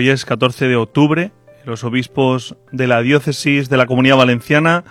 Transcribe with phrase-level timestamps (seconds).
[0.00, 1.30] Hoy es 14 de octubre.
[1.66, 4.82] Los obispos de la diócesis de la Comunidad Valenciana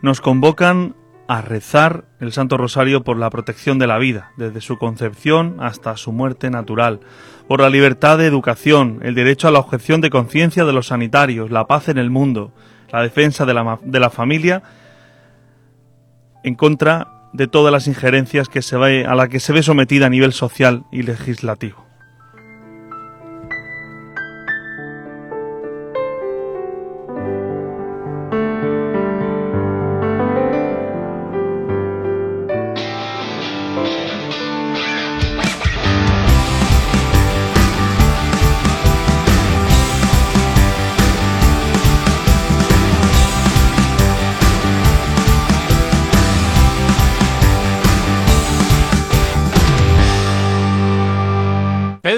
[0.00, 0.96] nos convocan
[1.28, 5.98] a rezar el Santo Rosario por la protección de la vida, desde su concepción hasta
[5.98, 7.00] su muerte natural,
[7.48, 11.50] por la libertad de educación, el derecho a la objeción de conciencia de los sanitarios,
[11.50, 12.54] la paz en el mundo,
[12.90, 14.62] la defensa de la, de la familia,
[16.44, 20.86] en contra de todas las injerencias a la que se ve sometida a nivel social
[20.90, 21.85] y legislativo.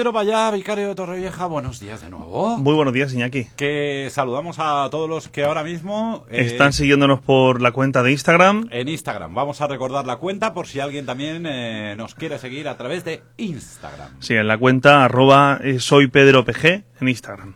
[0.09, 2.57] Pedro Payá, vicario de Torrevieja, buenos días de nuevo.
[2.57, 3.45] Muy buenos días, Iñaki.
[3.55, 8.11] Que saludamos a todos los que ahora mismo eh, están siguiéndonos por la cuenta de
[8.11, 8.69] Instagram.
[8.71, 9.35] En Instagram.
[9.35, 13.05] Vamos a recordar la cuenta por si alguien también eh, nos quiere seguir a través
[13.05, 14.19] de Instagram.
[14.19, 17.53] Sí, en la cuenta arroba eh, soy Pedro PG en Instagram.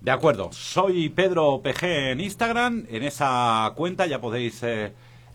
[0.00, 2.86] De acuerdo, soy Pedro PG en Instagram.
[2.90, 4.60] En esa cuenta ya podéis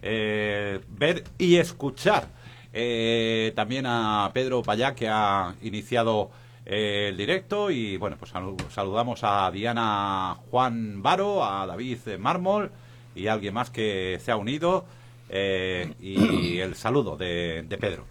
[0.02, 2.28] ver y escuchar
[2.74, 6.32] eh, también a Pedro Payá, que ha iniciado
[6.66, 7.72] eh, el directo.
[7.72, 8.32] Y bueno, pues
[8.70, 12.72] saludamos a Diana Juan Varo, a David Mármol
[13.16, 14.86] y a alguien más que se ha unido.
[15.30, 18.06] Eh, y el saludo de, Pedro.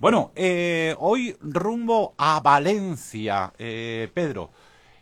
[0.00, 0.32] Bueno,
[0.98, 4.50] hoy rumbo a Valencia, Pedro.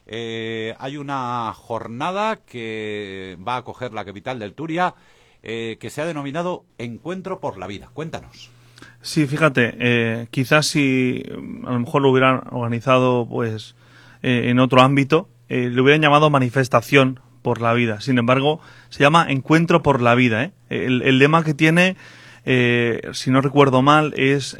[0.06, 4.94] hay una jornada que va a coger la capital del Turia
[5.40, 7.90] que se ha denominado Encuentro por la Vida.
[7.94, 8.57] Cuéntanos.
[9.00, 11.22] Sí, fíjate, eh, quizás si
[11.64, 13.74] a lo mejor lo hubieran organizado pues
[14.22, 18.00] eh, en otro ámbito, eh, le hubieran llamado manifestación por la vida.
[18.00, 20.50] Sin embargo, se llama Encuentro por la vida.
[20.68, 21.96] El, el, lema que tiene,
[22.44, 24.56] si no recuerdo mal, es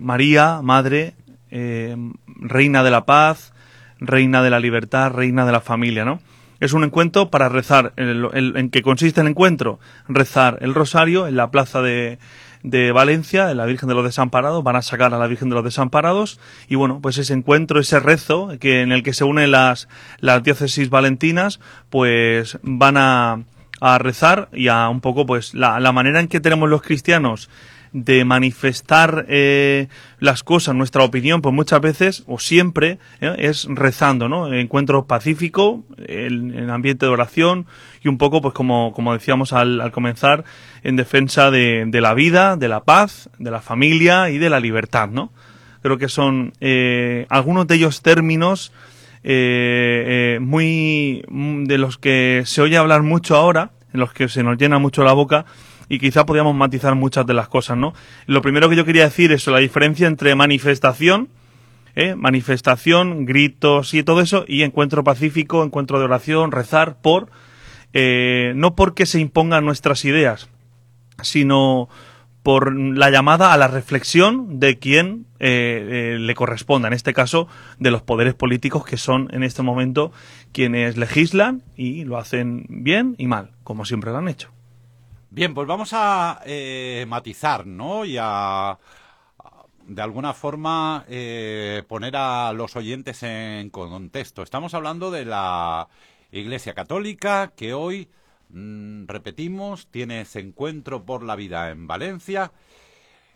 [0.00, 1.14] María, Madre,
[1.50, 3.52] Reina de la Paz,
[4.00, 6.20] Reina de la Libertad, Reina de la Familia, ¿no?
[6.58, 7.92] Es un encuentro para rezar.
[7.96, 9.78] ¿En qué consiste el encuentro?
[10.08, 12.18] Rezar el rosario en la plaza de,
[12.66, 15.64] de Valencia, la Virgen de los Desamparados, van a sacar a la Virgen de los
[15.64, 16.40] Desamparados.
[16.68, 19.88] Y bueno, pues ese encuentro, ese rezo que en el que se unen las,
[20.18, 21.60] las diócesis valentinas,
[21.90, 23.44] pues van a,
[23.80, 27.48] a rezar y a un poco pues la, la manera en que tenemos los cristianos
[27.96, 34.28] de manifestar eh, las cosas, nuestra opinión, pues muchas veces o siempre eh, es rezando,
[34.28, 34.52] ¿no?
[34.52, 37.66] Encuentro pacífico, en ambiente de oración
[38.02, 40.44] y un poco, pues como, como decíamos al, al comenzar,
[40.82, 45.08] en defensa de, la vida, de la paz, de la familia y de la libertad,
[45.08, 45.32] ¿no?
[45.80, 48.72] Creo que son eh, algunos de ellos términos
[49.24, 54.78] muy de los que se oye hablar mucho ahora, en los que se nos llena
[54.78, 55.46] mucho la boca,
[55.88, 57.94] y quizá podíamos matizar muchas de las cosas, ¿no?
[58.26, 61.28] Lo primero que yo quería decir es la diferencia entre manifestación,
[61.94, 62.14] ¿eh?
[62.14, 67.30] manifestación, gritos y todo eso, y encuentro pacífico, encuentro de oración, rezar por,
[67.92, 70.48] eh, no porque se impongan nuestras ideas,
[71.22, 71.88] sino
[72.42, 77.48] por la llamada a la reflexión de quien eh, eh, le corresponda, en este caso
[77.80, 80.12] de los poderes políticos que son en este momento
[80.52, 84.55] quienes legislan y lo hacen bien y mal, como siempre lo han hecho.
[85.30, 88.04] Bien, pues vamos a eh, matizar, ¿no?
[88.04, 88.78] Y a,
[89.86, 94.42] de alguna forma, eh, poner a los oyentes en contexto.
[94.42, 95.88] Estamos hablando de la
[96.32, 98.08] Iglesia Católica que hoy,
[98.50, 102.52] mm, repetimos, tiene ese encuentro por la vida en Valencia.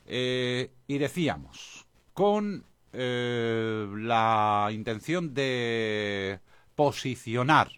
[0.06, 6.40] Eh, y decíamos, con la intención de
[6.74, 7.70] posicionar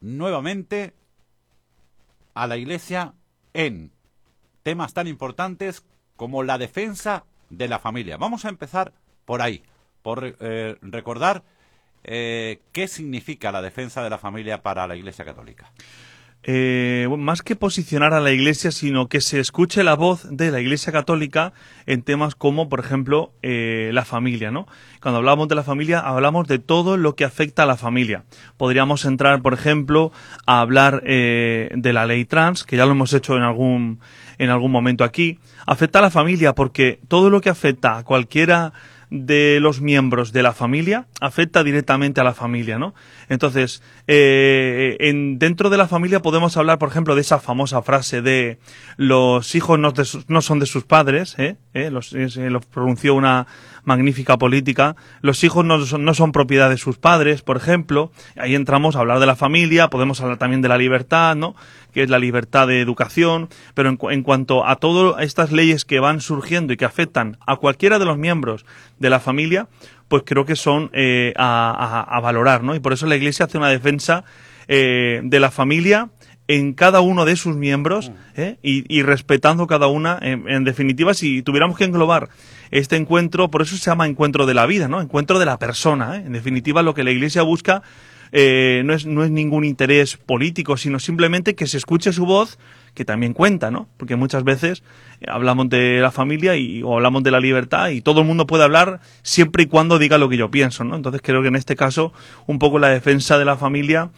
[0.00, 0.92] nuevamente
[2.34, 3.14] a la Iglesia
[3.52, 3.92] en
[4.62, 5.84] temas tan importantes
[6.16, 8.16] como la defensa de la familia.
[8.16, 8.92] Vamos a empezar
[9.24, 9.62] por ahí,
[10.02, 11.44] por eh, recordar
[12.02, 15.72] eh, qué significa la defensa de la familia para la Iglesia Católica.
[16.46, 20.60] Eh, más que posicionar a la Iglesia, sino que se escuche la voz de la
[20.60, 21.54] Iglesia Católica
[21.86, 24.66] en temas como, por ejemplo, eh, la familia, ¿no?
[25.00, 28.24] Cuando hablamos de la familia, hablamos de todo lo que afecta a la familia.
[28.58, 30.12] Podríamos entrar, por ejemplo,
[30.44, 34.00] a hablar eh, de la ley trans, que ya lo hemos hecho en algún
[34.36, 35.38] en algún momento aquí.
[35.66, 38.72] Afecta a la familia porque todo lo que afecta a cualquiera
[39.14, 42.94] de los miembros de la familia afecta directamente a la familia, ¿no?
[43.28, 48.22] Entonces, eh, en, dentro de la familia podemos hablar, por ejemplo, de esa famosa frase
[48.22, 48.58] de
[48.96, 49.92] los hijos no,
[50.26, 51.56] no son de sus padres, ¿eh?
[51.74, 51.90] ¿Eh?
[51.90, 53.46] Los, lo pronunció una
[53.84, 54.96] magnífica política.
[55.20, 58.10] Los hijos no son, no son propiedad de sus padres, por ejemplo.
[58.36, 61.54] Ahí entramos a hablar de la familia, podemos hablar también de la libertad, ¿no?
[61.94, 63.48] Que es la libertad de educación.
[63.72, 67.56] Pero en, en cuanto a todas estas leyes que van surgiendo y que afectan a
[67.56, 68.66] cualquiera de los miembros
[68.98, 69.68] de la familia,
[70.08, 72.74] pues creo que son eh, a, a, a, valorar, ¿no?
[72.74, 74.24] Y por eso la Iglesia hace una defensa
[74.68, 76.10] eh, de la familia
[76.46, 78.58] en cada uno de sus miembros ¿eh?
[78.62, 80.18] y, y, respetando cada una.
[80.20, 82.28] En, en, definitiva, si tuviéramos que englobar
[82.70, 85.00] este encuentro, por eso se llama encuentro de la vida, ¿no?
[85.00, 86.16] Encuentro de la persona.
[86.16, 86.22] ¿eh?
[86.26, 87.82] En definitiva, lo que la Iglesia busca
[88.36, 92.58] eh, no, es, no es ningún interés político, sino simplemente que se escuche su voz,
[92.92, 93.86] que también cuenta, ¿no?
[93.96, 94.82] Porque muchas veces
[95.28, 98.64] hablamos de la familia y, o hablamos de la libertad y todo el mundo puede
[98.64, 100.96] hablar siempre y cuando diga lo que yo pienso, ¿no?
[100.96, 102.12] Entonces creo que en este caso
[102.48, 104.10] un poco la defensa de la familia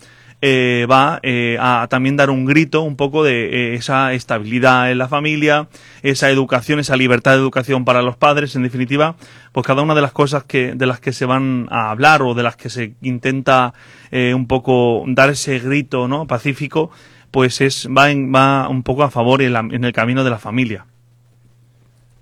[0.42, 4.98] eh, va eh, a también dar un grito un poco de eh, esa estabilidad en
[4.98, 5.68] la familia,
[6.02, 9.16] esa educación, esa libertad de educación para los padres, en definitiva,
[9.52, 12.34] pues cada una de las cosas que de las que se van a hablar o
[12.34, 13.72] de las que se intenta
[14.10, 16.26] eh, un poco dar ese grito, ¿no?
[16.26, 16.90] pacífico,
[17.30, 20.86] pues es va en, va un poco a favor en, el camino de la familia.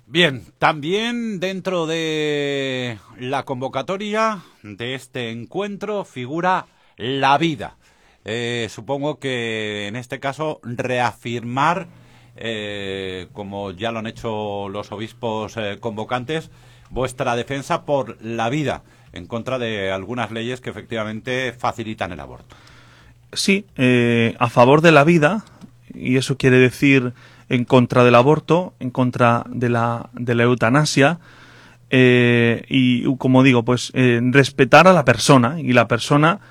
[0.07, 7.75] Bien, también dentro de la convocatoria de este encuentro figura la vida
[8.25, 11.87] eh, supongo que en este caso reafirmar,
[12.35, 16.49] eh, como ya lo han hecho los obispos eh, convocantes,
[16.89, 18.83] vuestra defensa por la vida
[19.13, 22.55] en contra de algunas leyes que efectivamente facilitan el aborto.
[23.31, 25.45] Sí, eh, a favor de la vida,
[25.93, 27.13] y eso quiere decir
[27.47, 31.19] en contra del aborto, en contra de la, de la eutanasia,
[31.91, 36.41] y como digo, pues respetar a la persona, y la persona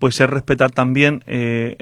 [0.00, 1.76] pues es respetar también eh,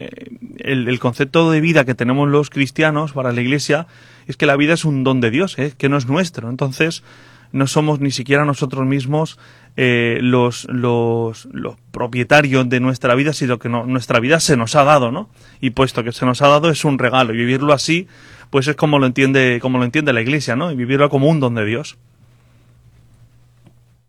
[0.58, 3.86] el, el, concepto de vida que tenemos los cristianos para la Iglesia,
[4.26, 5.72] es que la vida es un don de Dios, ¿eh?
[5.78, 6.50] que no es nuestro.
[6.50, 7.04] Entonces,
[7.52, 9.38] no somos ni siquiera nosotros mismos
[9.76, 11.46] eh, los, los,
[11.92, 15.30] propietarios de nuestra vida, sino que nuestra vida se nos ha dado, ¿no?
[15.60, 18.08] Y puesto que se nos ha dado es un regalo, y vivirlo así,
[18.50, 20.72] pues es como lo entiende, como lo entiende la Iglesia, ¿no?
[20.72, 21.96] Y vivirlo como un don de Dios.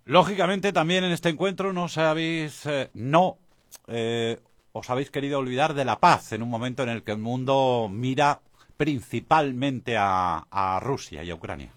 [0.06, 3.38] Lógicamente, también en este encuentro no sabéis, eh, no
[3.90, 4.38] eh,
[4.72, 7.90] os habéis querido olvidar de la paz en un momento en el que el mundo
[7.92, 8.40] mira
[8.78, 11.70] principalmente a, Rusia y a Ucrania.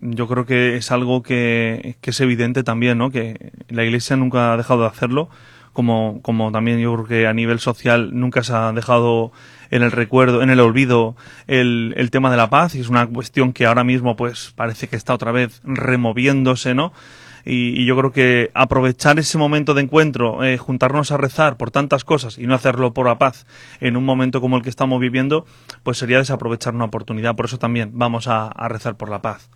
[0.00, 3.10] Yo creo que es algo que, es evidente también, ¿no?
[3.10, 5.28] Que la Iglesia nunca ha dejado de hacerlo,
[5.72, 9.32] como, como también yo creo que a nivel social nunca se ha dejado
[9.70, 11.14] en el recuerdo, en el olvido,
[11.46, 14.96] el tema de la paz, y es una cuestión que ahora mismo pues parece que
[14.96, 16.92] está otra vez removiéndose, ¿no?
[17.44, 22.04] Y, yo creo que aprovechar ese momento de encuentro, eh, juntarnos a rezar por tantas
[22.04, 23.46] cosas y no hacerlo por la paz
[23.80, 25.44] en un momento como el que estamos viviendo,
[25.82, 27.36] pues sería desaprovechar una oportunidad.
[27.36, 29.50] Por eso también vamos a, a rezar por la paz.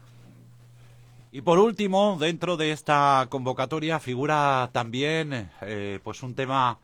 [1.31, 6.79] Y por último, dentro de esta convocatoria figura también eh, pues un tema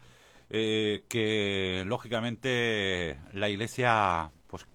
[0.50, 4.66] eh, que lógicamente la Iglesia pues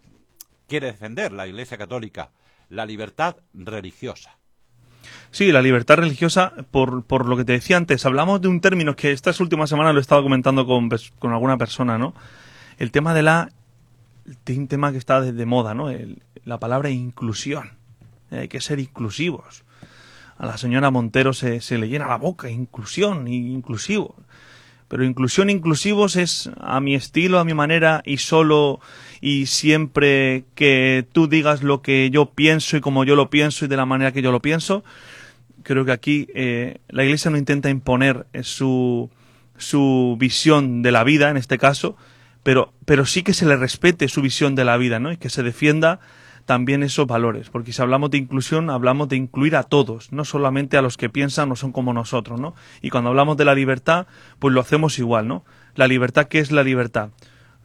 [0.67, 2.31] quiere defender, la Iglesia Católica,
[2.69, 4.38] la libertad religiosa.
[5.31, 8.95] Sí, la libertad religiosa, por, por lo que te decía antes, hablamos de un término
[8.95, 10.89] que estas últimas semanas lo he estado comentando con,
[11.19, 12.13] con alguna persona, ¿no?
[12.77, 13.49] El tema de la.
[14.47, 15.89] un tema que está de, de moda, ¿no?
[15.89, 17.71] El, la palabra inclusión.
[18.31, 19.63] Hay que ser inclusivos.
[20.37, 24.15] A la señora Montero se, se le llena la boca, inclusión, inclusivo.
[24.87, 28.79] Pero inclusión inclusivos es a mi estilo, a mi manera y solo
[29.21, 33.67] y siempre que tú digas lo que yo pienso y como yo lo pienso y
[33.67, 34.83] de la manera que yo lo pienso.
[35.63, 39.09] Creo que aquí eh, la Iglesia no intenta imponer su,
[39.57, 41.97] su visión de la vida, en este caso,
[42.43, 45.11] pero, pero sí que se le respete su visión de la vida, ¿no?
[45.11, 45.99] Y que se defienda
[46.45, 50.77] también esos valores, porque si hablamos de inclusión, hablamos de incluir a todos, no solamente
[50.77, 52.55] a los que piensan o son como nosotros, ¿no?
[52.81, 54.07] Y cuando hablamos de la libertad,
[54.39, 55.45] pues lo hacemos igual, ¿no?
[55.75, 57.09] La libertad, ¿qué es la libertad?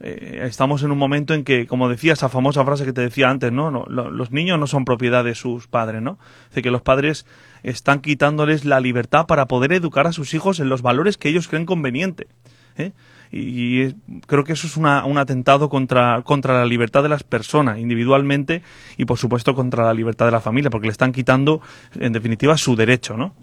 [0.01, 3.29] Eh, estamos en un momento en que, como decía esa famosa frase que te decía
[3.29, 3.71] antes, ¿no?
[3.71, 6.19] no lo, los niños no son propiedad de sus padres, ¿no?
[6.53, 7.25] Es que los padres
[7.63, 11.47] están quitándoles la libertad para poder educar a sus hijos en los valores que ellos
[11.47, 12.27] creen conveniente.
[12.77, 12.91] ¿eh?
[13.31, 13.95] y, y
[14.27, 18.61] creo que eso es una, un atentado contra, contra la libertad de las personas individualmente
[18.97, 21.61] y por supuesto contra la libertad de la familia porque le están quitando
[21.99, 23.33] en definitiva su derecho, ¿no?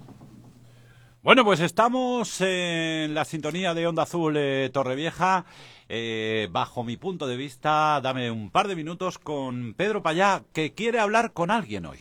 [1.24, 5.44] Bueno, pues estamos en la sintonía de Onda Azul eh, Torrevieja.
[5.88, 10.74] Eh, bajo mi punto de vista, dame un par de minutos con Pedro Payá, que
[10.74, 12.00] quiere hablar con alguien hoy.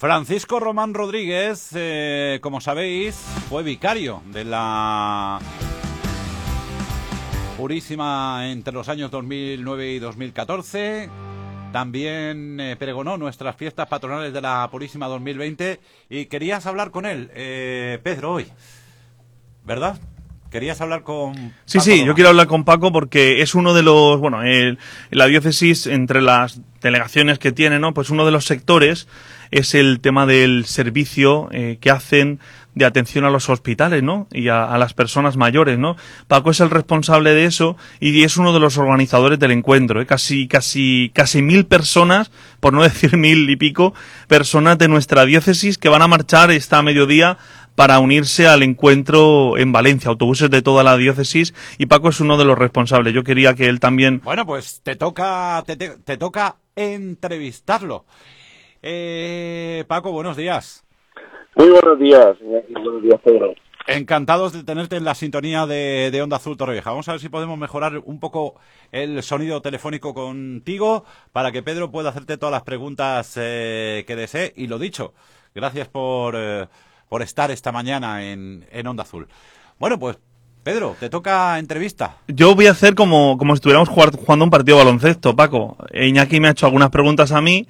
[0.00, 3.14] Francisco Román Rodríguez, eh, como sabéis,
[3.48, 5.38] fue vicario de la
[7.56, 11.25] Purísima entre los años 2009 y 2014.
[11.72, 17.30] También eh, pregonó nuestras fiestas patronales de la Purísima 2020 y querías hablar con él,
[17.34, 18.46] eh, Pedro, hoy,
[19.64, 19.98] ¿verdad?
[20.50, 21.52] Querías hablar con...
[21.64, 24.38] Sí, sí, yo quiero hablar con Paco porque es uno de los, bueno,
[25.10, 27.92] la diócesis entre las delegaciones que tiene, ¿no?
[27.92, 29.06] Pues uno de los sectores
[29.50, 32.40] es el tema del servicio eh, que hacen
[32.76, 34.28] de atención a los hospitales, ¿no?
[34.30, 35.96] Y a, las personas mayores, ¿no?
[36.28, 40.06] Paco es el responsable de eso y es uno de los organizadores del encuentro, ¿eh?
[40.06, 43.94] Casi, casi, casi mil personas, por no decir mil y pico,
[44.28, 47.38] personas de nuestra diócesis que van a marchar esta mediodía
[47.76, 52.36] para unirse al encuentro en Valencia, autobuses de toda la diócesis y Paco es uno
[52.36, 53.14] de los responsables.
[53.14, 54.20] Yo quería que él también.
[54.22, 58.04] Bueno, pues te toca, te, te toca entrevistarlo.
[58.82, 60.84] Eh, Paco, buenos días.
[61.54, 63.54] Muy buenos días, buenos días, Pedro.
[63.86, 66.90] Encantados de tenerte en la sintonía de, de, Onda Azul Torrevieja.
[66.90, 68.56] Vamos a ver si podemos mejorar un poco
[68.90, 74.52] el sonido telefónico contigo para que Pedro pueda hacerte todas las preguntas eh, que desee.
[74.56, 75.14] Y lo dicho,
[75.54, 76.66] gracias por, eh,
[77.08, 79.28] por estar esta mañana en, en Onda Azul.
[79.78, 80.18] Bueno, pues
[80.64, 82.16] Pedro, te toca entrevista.
[82.26, 85.76] Yo voy a hacer como, como si estuviéramos jugando un partido de baloncesto, Paco.
[85.94, 87.68] Iñaki me ha hecho algunas preguntas a mí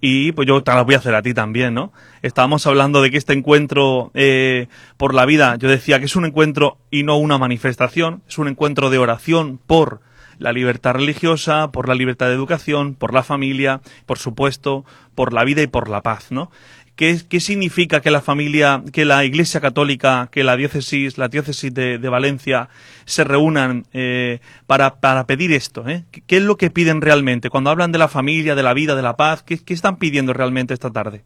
[0.00, 1.92] y pues yo te las voy a hacer a ti también, ¿no?
[2.22, 6.26] Estábamos hablando de que este encuentro eh, por la vida, yo decía que es un
[6.26, 10.00] encuentro y no una manifestación, es un encuentro de oración por
[10.38, 14.84] la libertad religiosa, por la libertad de educación, por la familia, por supuesto,
[15.14, 16.50] por la vida y por la paz, ¿no?
[16.96, 22.08] ¿Qué, significa que la familia, que la Iglesia Católica, que la diócesis, la diócesis de,
[22.08, 22.70] Valencia
[23.04, 25.86] se reúnan eh, para, para, pedir esto?
[25.86, 26.04] Eh?
[26.26, 27.50] ¿Qué es lo que piden realmente?
[27.50, 30.72] Cuando hablan de la familia, de la vida, de la paz, ¿qué, están pidiendo realmente
[30.72, 31.20] esta tarde?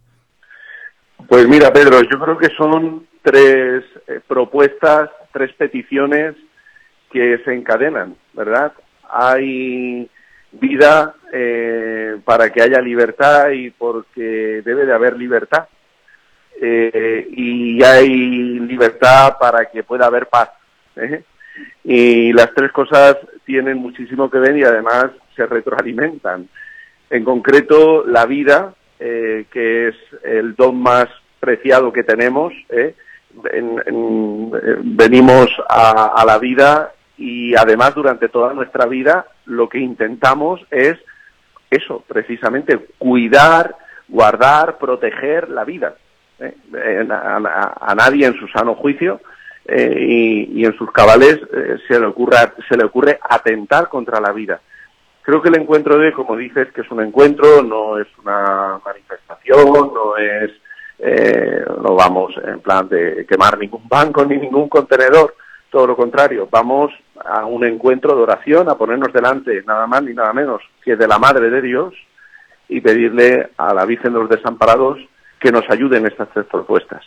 [1.29, 6.35] Pues mira, Pedro, yo creo que son tres eh, propuestas, tres peticiones
[7.13, 8.73] que se encadenan, ¿verdad?
[9.09, 10.11] Hay
[10.53, 15.69] vida eh, para que haya libertad y porque debe de haber libertad.
[16.61, 18.09] Eh, y hay
[18.61, 20.51] libertad para que pueda haber paz.
[20.97, 21.23] ¿eh?
[21.85, 26.49] Y las tres cosas tienen muchísimo que ver y además se retroalimentan.
[27.09, 31.09] En concreto, la vida, que es el don más
[31.41, 32.53] preciado que tenemos.
[34.85, 40.97] venimos a la vida y además durante toda nuestra vida lo que intentamos es
[41.71, 43.77] eso, precisamente, cuidar,
[44.09, 45.95] guardar, proteger la vida.
[46.41, 46.55] ¿eh?
[47.11, 49.21] A, nadie en su sano juicio
[49.67, 54.33] eh, y, en sus cabales eh, se, le ocurra, se le ocurre atentar contra la
[54.33, 54.59] vida.
[55.21, 59.93] Creo que el encuentro de, como dices, que es un encuentro, no es una manifestación,
[59.93, 60.51] no es,
[61.83, 65.35] no vamos en plan de quemar ningún banco ni ningún contenedor,
[65.71, 66.91] todo lo contrario, vamos
[67.25, 71.09] a un encuentro de oración, a ponernos delante nada más ni nada menos que de
[71.09, 71.95] la Madre de Dios
[72.69, 74.99] y pedirle a la Virgen de los Desamparados
[75.39, 77.03] que nos ayude en estas tres propuestas.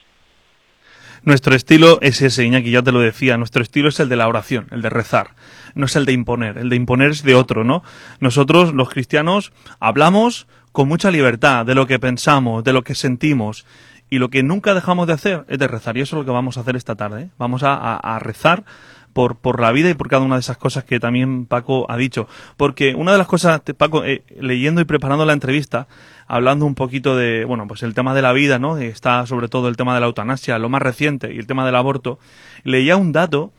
[1.24, 4.28] Nuestro estilo es ese, Iñaki, ya te lo decía, nuestro estilo es el de la
[4.28, 5.30] oración, el de rezar,
[5.74, 7.82] no es el de imponer, el de imponer es de otro, ¿no?
[8.20, 13.66] Nosotros, los cristianos, hablamos con mucha libertad de lo que pensamos, de lo que sentimos,
[14.14, 15.98] y lo que nunca dejamos de hacer es de rezar.
[15.98, 17.22] Y eso es lo que vamos a hacer esta tarde.
[17.24, 17.30] ¿eh?
[17.40, 18.64] Vamos a, rezar
[19.14, 21.98] por, por la vida y por cada una de esas cosas que también Paco ha
[21.98, 22.28] dicho.
[22.58, 25.88] Porque una de las cosas, Paco, eh, leyendo y preparando la entrevista,
[26.28, 28.78] hablando un poquito de, bueno, pues el tema de la vida, ¿no?
[28.78, 31.76] Está sobre todo el tema de la eutanasia, lo más reciente, y el tema del
[31.76, 32.20] aborto.
[32.64, 33.52] Leía un dato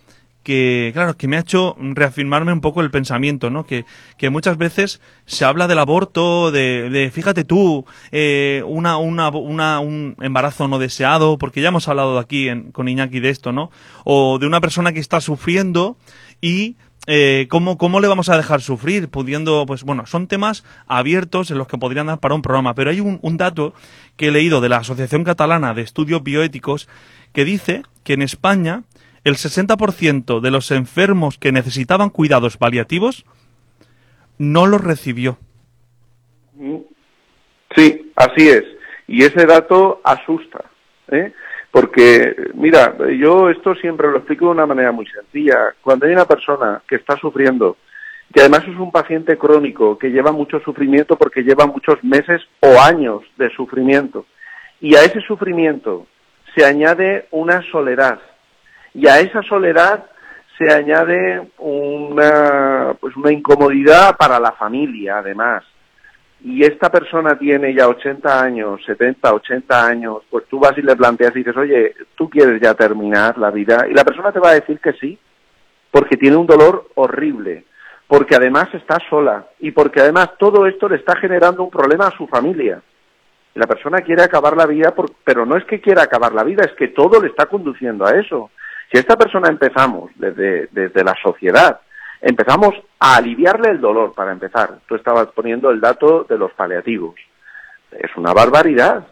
[0.44, 3.64] que, claro, que me ha hecho reafirmarme un poco el pensamiento, ¿no?
[3.64, 3.84] Que,
[4.18, 9.80] que muchas veces se habla del aborto, de, de fíjate tú, eh, una, una, una,
[9.80, 13.70] un embarazo no deseado, porque ya hemos hablado aquí en, con Iñaki de esto, ¿no?
[14.04, 15.96] O de una persona que está sufriendo
[16.40, 19.08] y eh, ¿cómo, ¿cómo, le vamos a dejar sufrir?
[19.08, 22.90] Pudiendo, pues bueno, son temas abiertos en los que podrían dar para un programa, pero
[22.90, 23.74] hay un, un dato
[24.16, 26.88] que he leído de la Asociación Catalana de Estudios Bioéticos
[27.32, 28.84] que dice que en España
[29.24, 33.24] el 60% de los enfermos que necesitaban cuidados paliativos
[34.38, 35.38] no los recibió.
[37.74, 38.64] Sí, así es.
[39.06, 40.64] Y ese dato asusta.
[41.10, 41.32] ¿eh?
[41.70, 45.74] Porque, mira, yo esto siempre lo explico de una manera muy sencilla.
[45.82, 47.76] Cuando hay una persona que está sufriendo,
[48.32, 52.80] que además es un paciente crónico, que lleva mucho sufrimiento porque lleva muchos meses o
[52.80, 54.26] años de sufrimiento,
[54.80, 56.06] y a ese sufrimiento
[56.54, 58.20] se añade una soledad,
[58.94, 60.06] y a esa soledad
[60.56, 65.64] se añade una, pues una incomodidad para la familia, además.
[66.42, 70.94] Y esta persona tiene ya 80 años, 70, 80 años, pues tú vas y le
[70.94, 74.50] planteas y dices, oye, tú quieres ya terminar la vida, y la persona te va
[74.50, 75.18] a decir que sí,
[75.90, 77.64] porque tiene un dolor horrible,
[78.06, 82.16] porque además está sola y porque además todo esto le está generando un problema a
[82.16, 82.82] su familia.
[83.54, 84.92] La persona quiere acabar la vida,
[85.24, 88.10] pero no es que quiera acabar la vida, es que todo le está conduciendo a
[88.18, 88.50] eso.
[88.94, 91.80] Si esta persona empezamos desde, desde la sociedad,
[92.20, 94.78] empezamos a aliviarle el dolor, para empezar.
[94.86, 97.16] Tú estabas poniendo el dato de los paliativos.
[97.90, 99.04] Es una barbaridad.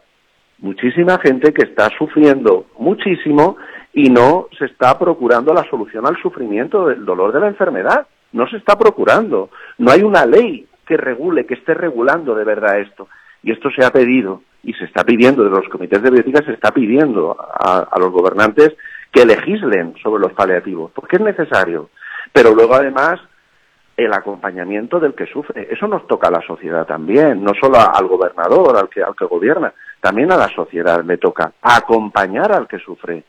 [0.58, 3.56] Muchísima gente que está sufriendo muchísimo
[3.92, 8.06] y no se está procurando la solución al sufrimiento del dolor de la enfermedad.
[8.30, 9.50] No se está procurando.
[9.78, 13.08] No hay una ley que regule, que esté regulando de verdad esto.
[13.42, 16.52] Y esto se ha pedido y se está pidiendo de los comités de bioética, se
[16.52, 18.76] está pidiendo a, a, los gobernantes
[19.12, 21.90] que legislen sobre los paliativos, porque es necesario.
[22.32, 23.20] Pero luego, además,
[23.96, 25.68] el acompañamiento del que sufre.
[25.70, 29.26] Eso nos toca a la sociedad también, no solo al gobernador, al que, al que
[29.26, 33.24] gobierna, también a la sociedad le toca acompañar al que sufre.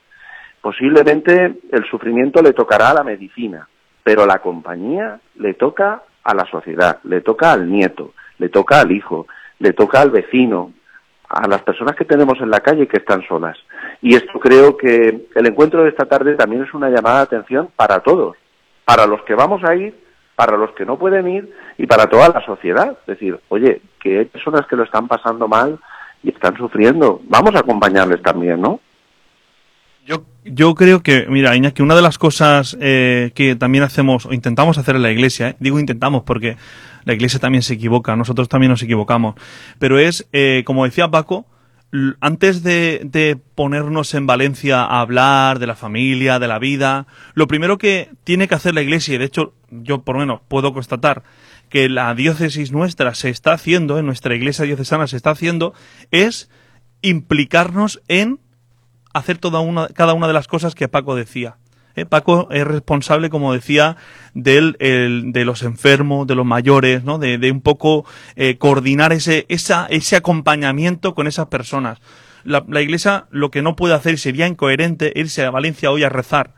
[0.62, 3.68] Posiblemente el sufrimiento le tocará a la medicina,
[4.04, 8.92] pero la compañía le toca a la sociedad, le toca al nieto, le toca al
[8.92, 9.28] hijo,
[9.60, 10.72] le toca al vecino,
[11.30, 13.58] a las personas que tenemos en la calle que están solas.
[14.04, 17.70] Y esto creo que el encuentro de esta tarde también es una llamada de atención
[17.74, 18.36] para todos,
[18.84, 19.96] para los que vamos a ir,
[20.36, 22.98] para los que no pueden ir y para toda la sociedad.
[23.00, 25.80] Es decir, oye, que hay personas que lo están pasando mal
[26.22, 28.82] y están sufriendo, vamos a acompañarles también, ¿no?
[30.06, 34.34] Yo, yo creo que, mira, Iñaki, una de las cosas eh, que también hacemos o
[34.34, 36.58] intentamos hacer en la iglesia, eh, digo intentamos porque
[37.06, 39.36] la iglesia también se equivoca, nosotros también nos equivocamos,
[39.80, 41.46] pero es, eh, como decía Paco,
[42.22, 47.48] antes de, de, ponernos en Valencia a hablar de la familia, de la vida, lo
[47.48, 50.74] primero que tiene que hacer la Iglesia, y de hecho yo por lo menos puedo
[50.74, 51.24] constatar
[51.70, 55.74] que la diócesis nuestra se está haciendo, en nuestra Iglesia diocesana se está haciendo,
[56.12, 56.50] es
[57.02, 58.40] implicarnos en
[59.14, 61.58] hacer toda una, cada una de las cosas que Paco decía.
[61.96, 62.06] ¿Eh?
[62.06, 63.98] Paco es responsable, como decía,
[64.34, 67.20] del, el, de los enfermos, de los mayores, ¿no?
[67.20, 72.00] De, de un poco eh, coordinar ese, esa, ese acompañamiento con esas personas.
[72.44, 76.10] La, la Iglesia lo que no puede hacer sería incoherente irse a Valencia hoy a
[76.10, 76.56] rezar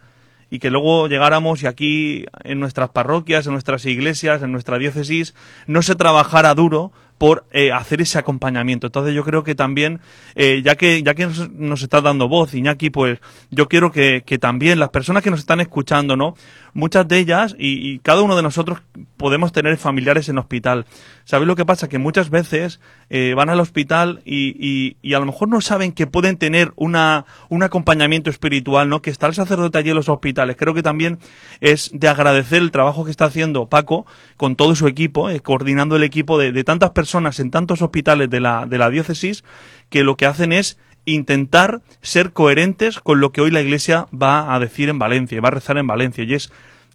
[0.50, 5.36] y que luego llegáramos y aquí en nuestras parroquias, en nuestras iglesias, en nuestra diócesis,
[5.68, 8.88] no se trabajara duro por eh, hacer ese acompañamiento.
[8.88, 10.02] Entonces yo creo que también,
[10.36, 13.20] eh, ya que ya que nos, está dando voz, Iñaki, pues
[13.52, 16.36] yo quiero que, que, también las personas que nos están escuchando, ¿no?
[16.76, 18.82] Muchas de ellas y, y, cada uno de nosotros
[19.16, 20.86] podemos tener familiares en hospital.
[21.24, 21.88] ¿Sabéis lo que pasa?
[21.88, 25.94] Que muchas veces eh, van al hospital y, y, y, a lo mejor no saben
[25.94, 29.02] que pueden tener una, un acompañamiento espiritual, ¿no?
[29.02, 30.58] Que está el sacerdote allí en los hospitales.
[30.60, 31.18] Creo que también
[31.62, 35.96] es de agradecer el trabajo que está haciendo Paco con todo su equipo, eh, coordinando
[35.96, 39.46] el equipo de, de tantas personas en tantos hospitales de la, de la diócesis
[39.90, 44.54] que lo que hacen es intentar ser coherentes con lo que hoy la Iglesia va
[44.54, 46.52] a decir en Valencia, y va a rezar en Valencia, y es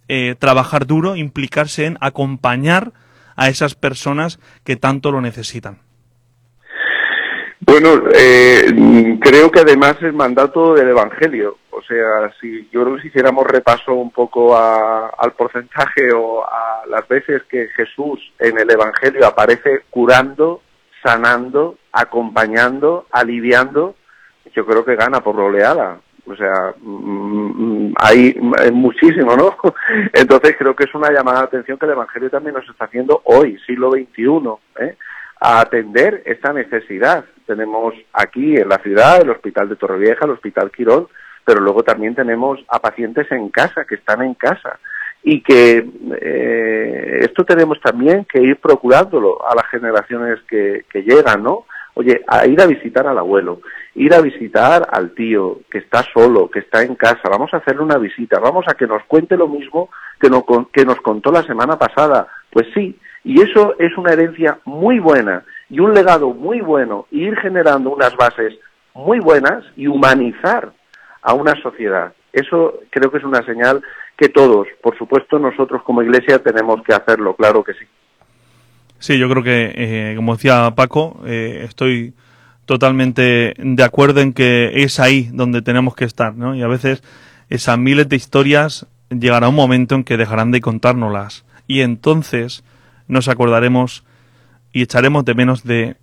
[0.09, 2.92] eh, trabajar duro, implicarse en acompañar
[3.37, 5.79] a esas personas que tanto lo necesitan.
[7.61, 11.59] Bueno, eh, creo que además es mandato del Evangelio.
[11.70, 16.44] O sea, si yo creo que si hiciéramos repaso un poco a, al porcentaje o
[16.44, 20.62] a las veces que Jesús en el Evangelio aparece curando,
[21.03, 23.94] sanando, acompañando, aliviando,
[24.55, 25.99] yo creo que gana por oleada.
[26.27, 28.35] O sea, mmm, hay
[28.73, 29.57] muchísimo, ¿no?
[30.13, 33.23] Entonces creo que es una llamada de atención que el Evangelio también nos está haciendo
[33.25, 34.97] hoy, siglo XXI, ¿eh?
[35.41, 37.25] a atender esta necesidad.
[37.47, 41.09] Tenemos aquí en la ciudad el Hospital de Torrevieja, el Hospital Quirón,
[41.45, 44.79] pero luego también tenemos a pacientes en casa, que están en casa.
[45.23, 45.85] Y que
[46.21, 51.67] eh, esto tenemos también que ir procurándolo a las generaciones que, que llegan, ¿no?
[51.95, 53.61] Oye, a ir a visitar al abuelo,
[53.94, 57.83] ir a visitar al tío que está solo, que está en casa, vamos a hacerle
[57.83, 61.42] una visita, vamos a que nos cuente lo mismo que, no, que nos contó la
[61.42, 62.29] semana pasada.
[62.50, 67.24] Pues sí, y eso es una herencia muy buena y un legado muy bueno, y
[67.26, 68.55] ir generando unas bases
[68.94, 70.72] muy buenas y humanizar
[71.22, 72.12] a una sociedad.
[72.33, 73.83] Eso creo que es una señal
[74.16, 77.85] que todos, por supuesto nosotros como Iglesia tenemos que hacerlo, claro que sí.
[78.98, 82.12] Sí, yo creo que, eh, como decía Paco, eh, estoy
[82.70, 86.54] totalmente de acuerdo en que es ahí donde tenemos que estar, ¿no?
[86.54, 87.02] Y a veces
[87.48, 92.62] esas miles de historias llegará un momento en que dejarán de contárnoslas y entonces
[93.09, 94.04] nos acordaremos
[94.72, 95.96] y echaremos de menos de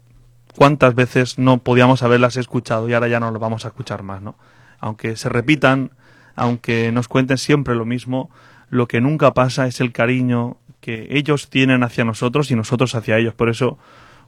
[0.57, 4.21] cuántas veces no podíamos haberlas escuchado y ahora ya no lo vamos a escuchar más,
[4.21, 4.35] ¿no?
[4.81, 5.91] Aunque se repitan,
[6.35, 8.29] aunque nos cuenten siempre lo mismo,
[8.69, 13.17] lo que nunca pasa es el cariño que ellos tienen hacia nosotros y nosotros hacia
[13.17, 13.33] ellos.
[13.35, 13.77] Por eso,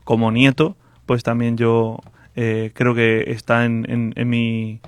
[0.04, 2.00] como nieto, pues también yo
[2.36, 4.80] eh, creo que está en, en, en, mi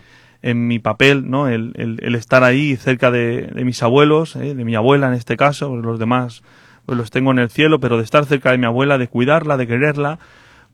[0.43, 1.49] en mi papel, ¿no?
[1.49, 1.73] El,
[2.15, 4.55] estar ahí cerca de, de mis abuelos, ¿eh?
[4.55, 6.43] de mi abuela en este caso, los demás
[6.87, 9.57] pues los tengo en el cielo, pero de estar cerca de mi abuela, de cuidarla,
[9.57, 10.19] de quererla,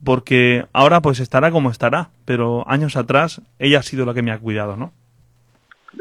[0.04, 4.32] porque ahora pues estará como estará, pero años atrás ella ha sido la que me
[4.32, 4.92] ha cuidado, ¿no?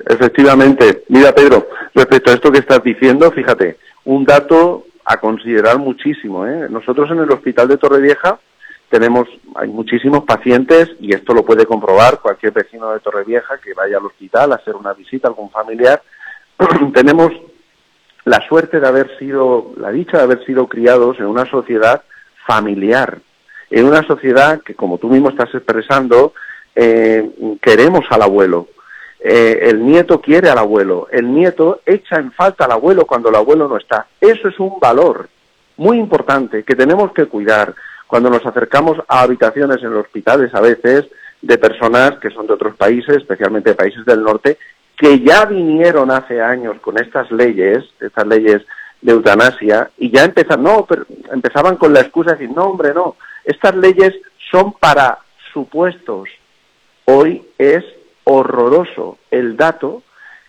[0.07, 1.03] Efectivamente.
[1.09, 6.45] Mira, Pedro, respecto a esto que estás diciendo, fíjate, un dato a considerar muchísimo.
[6.45, 6.67] ¿eh?
[6.69, 8.39] Nosotros en el hospital de Torrevieja
[8.89, 13.97] tenemos, hay muchísimos pacientes, y esto lo puede comprobar cualquier vecino de Torrevieja que vaya
[13.97, 16.01] al hospital a hacer una visita a algún familiar.
[16.93, 17.31] tenemos
[18.23, 22.03] la suerte de haber sido, la dicha de haber sido criados en una sociedad
[22.45, 23.19] familiar,
[23.69, 26.33] en una sociedad que, como tú mismo estás expresando,
[26.75, 27.29] eh,
[27.61, 28.67] queremos al abuelo.
[29.19, 33.35] Eh, el nieto quiere al abuelo, el nieto echa en falta al abuelo cuando el
[33.35, 34.07] abuelo no está.
[34.21, 35.27] Eso es un valor
[35.75, 37.73] muy importante que tenemos que cuidar
[38.07, 41.05] cuando nos acercamos a habitaciones en los hospitales a veces
[41.41, 44.57] de personas que son de otros países, especialmente de países del norte,
[44.97, 48.63] que ya vinieron hace años con estas leyes, estas leyes
[49.01, 52.93] de eutanasia, y ya empezaron, no, pero empezaban con la excusa de decir, no, hombre,
[52.93, 54.15] no, estas leyes
[54.49, 55.19] son para
[55.53, 56.29] supuestos.
[57.05, 57.83] Hoy es
[58.23, 60.01] horroroso el dato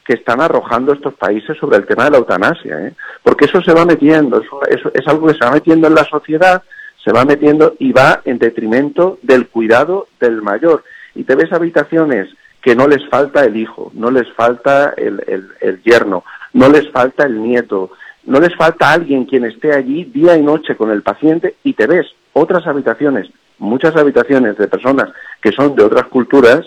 [0.05, 2.95] que están arrojando estos países sobre el tema de la eutanasia, ¿eh?
[3.23, 6.63] porque eso se va metiendo, eso, es algo que se va metiendo en la sociedad,
[7.09, 10.85] se va metiendo y va en detrimento del cuidado del mayor.
[11.15, 12.29] Y te ves habitaciones
[12.61, 15.25] que no les falta el hijo, no les falta el,
[15.63, 17.93] el yerno, no les falta el nieto,
[18.27, 21.87] no les falta alguien quien esté allí día y noche con el paciente y te
[21.87, 25.09] ves otras habitaciones, muchas habitaciones de personas
[25.41, 26.61] que son de otras culturas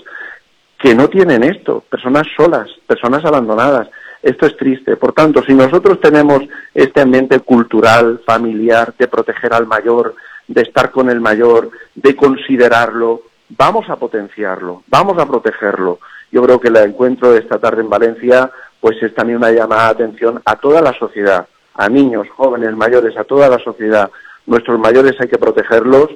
[0.80, 3.90] que no tienen esto, personas solas, personas abandonadas.
[4.24, 4.98] Esto es triste.
[4.98, 6.42] Por tanto, si nosotros tenemos
[6.74, 10.16] este ambiente cultural, familiar, de proteger al mayor,
[10.48, 16.00] de estar con el mayor, de considerarlo, vamos a potenciarlo, vamos a protegerlo.
[16.32, 19.94] Yo creo que el encuentro de esta tarde en Valencia pues es también una llamada
[19.94, 24.10] de atención a toda la sociedad, a niños, jóvenes, mayores, a toda la sociedad.
[24.48, 26.10] Nuestros mayores hay que protegerlos,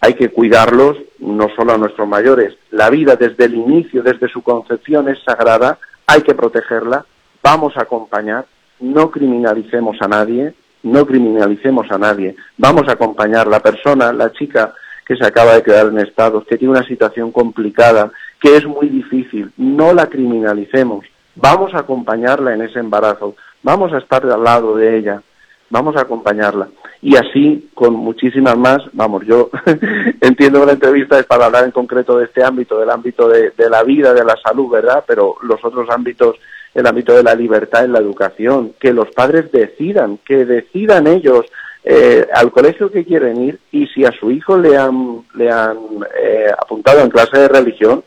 [0.00, 2.54] hay que cuidarlos, no solo a nuestros mayores.
[2.70, 7.04] La vida desde el inicio, desde su concepción es sagrada, hay que protegerla,
[7.42, 8.46] vamos a acompañar,
[8.80, 14.72] no criminalicemos a nadie, no criminalicemos a nadie, vamos a acompañar la persona, la chica
[15.04, 18.88] que se acaba de quedar en estado, que tiene una situación complicada, que es muy
[18.88, 24.76] difícil, no la criminalicemos, vamos a acompañarla en ese embarazo, vamos a estar al lado
[24.76, 25.22] de ella,
[25.70, 26.68] vamos a acompañarla.
[27.02, 29.50] Y así con muchísimas más, vamos, yo
[30.20, 33.52] entiendo que la entrevista es para hablar en concreto de este ámbito, del ámbito de,
[33.68, 35.04] la vida, de la salud, ¿verdad?
[35.06, 36.36] Pero los otros ámbitos,
[36.74, 41.46] el ámbito de la libertad en la educación, que los padres decidan, que decidan ellos
[41.84, 45.78] eh, al colegio que quieren ir y si a su hijo le han, le han
[46.18, 48.02] eh, apuntado en clase de religión,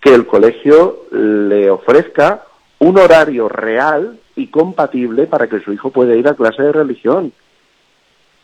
[0.00, 2.42] que el colegio le ofrezca
[2.80, 7.32] un horario real y compatible para que su hijo pueda ir a clase de religión.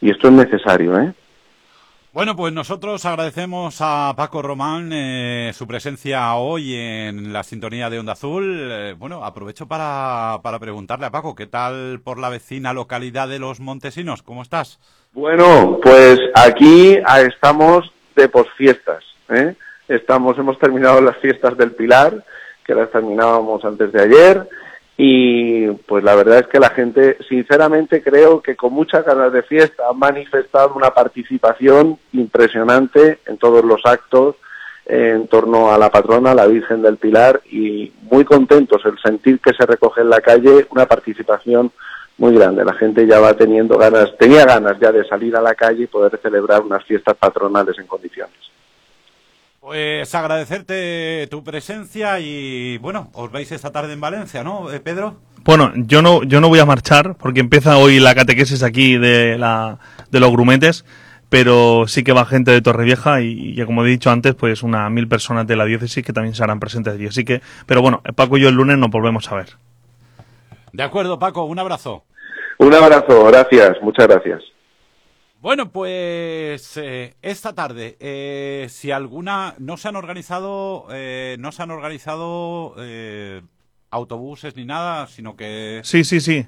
[0.00, 1.12] Y esto es necesario, ¿eh?
[2.10, 7.98] Bueno, pues nosotros agradecemos a Paco Román eh, su presencia hoy en la sintonía de
[7.98, 8.68] Onda Azul.
[8.72, 13.38] Eh, bueno, aprovecho para, para preguntarle a Paco, ¿qué tal por la vecina localidad de
[13.38, 14.22] Los Montesinos?
[14.22, 14.80] ¿Cómo estás?
[15.12, 19.04] Bueno, pues aquí estamos de posfiestas.
[19.28, 19.54] ¿eh?
[19.86, 22.24] Estamos, hemos terminado las fiestas del Pilar,
[22.64, 24.48] que las terminábamos antes de ayer
[25.00, 29.44] y pues la verdad es que la gente, sinceramente creo que con muchas ganas de
[29.44, 34.34] fiesta ha manifestado una participación impresionante en todos los actos
[34.86, 39.52] en torno a la patrona, la Virgen del Pilar, y muy contentos el sentir que
[39.52, 41.70] se recoge en la calle una participación
[42.16, 42.64] muy grande.
[42.64, 45.86] La gente ya va teniendo ganas, tenía ganas ya de salir a la calle y
[45.86, 48.34] poder celebrar unas fiestas patronales en condiciones.
[49.68, 55.16] Pues agradecerte tu presencia y bueno, os veis esta tarde en Valencia, ¿no, eh, Pedro?
[55.44, 59.36] Bueno, yo no, yo no voy a marchar porque empieza hoy la catequesis aquí de,
[59.36, 59.78] la,
[60.10, 60.86] de los grumetes,
[61.28, 64.90] pero sí que va gente de Torrevieja y, ya como he dicho antes, pues unas
[64.90, 67.06] mil personas de la diócesis que también serán presentes allí.
[67.06, 69.48] Así que, pero bueno, Paco y yo el lunes nos volvemos a ver.
[70.72, 72.04] De acuerdo, Paco, un abrazo.
[72.56, 74.42] Un abrazo, gracias, muchas gracias.
[75.48, 81.62] Bueno, pues eh, esta tarde, eh, si alguna no se han organizado, eh, no se
[81.62, 82.74] han organizado
[83.90, 86.44] autobuses ni nada, sino que sí, sí, sí,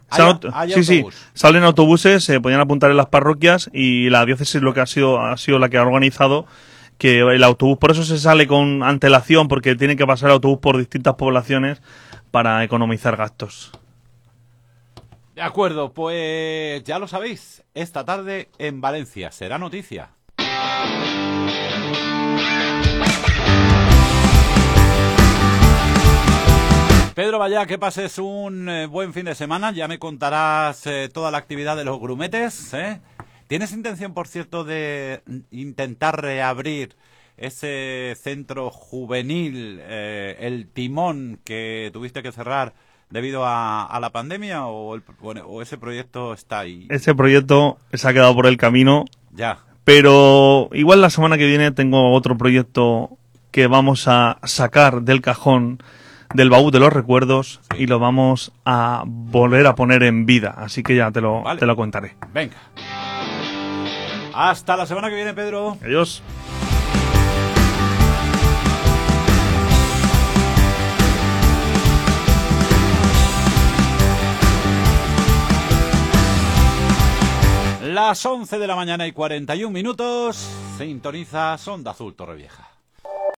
[0.75, 4.81] sí, sí, salen autobuses, se podían apuntar en las parroquias y la diócesis lo que
[4.81, 6.45] ha sido ha sido la que ha organizado
[6.99, 10.59] que el autobús, por eso se sale con antelación porque tiene que pasar el autobús
[10.59, 11.81] por distintas poblaciones
[12.31, 13.73] para economizar gastos.
[15.35, 20.11] De acuerdo, pues ya lo sabéis, esta tarde en Valencia será noticia.
[27.15, 29.73] Pedro, vaya, que pases un eh, buen fin de semana.
[29.73, 32.73] Ya me contarás eh, toda la actividad de los grumetes.
[32.73, 33.01] ¿eh?
[33.47, 36.97] ¿Tienes intención, por cierto, de intentar reabrir
[37.37, 42.75] ese centro juvenil, el timón que tuviste que cerrar
[43.11, 46.87] debido a, la pandemia o, o ese proyecto está ahí?
[46.91, 49.05] Ese proyecto se ha quedado por el camino.
[49.33, 49.59] Ya.
[49.85, 53.11] Pero igual la semana que viene tengo otro proyecto
[53.51, 55.83] que vamos a sacar del cajón
[56.35, 60.55] del baúl de los recuerdos y lo vamos a volver a poner en vida.
[60.57, 62.17] Así que ya te lo, te lo contaré.
[62.33, 62.57] Venga.
[64.33, 65.77] Hasta la semana que viene, Pedro.
[65.83, 66.23] Adiós.
[77.91, 80.37] Las 11 de la mañana y 41 minutos,
[80.79, 82.70] sintoniza Sonda Azul Torrevieja.